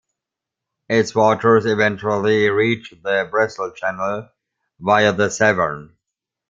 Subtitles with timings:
[0.89, 4.29] Its waters eventually reach the Bristol Channel,
[4.79, 5.95] via the Severn.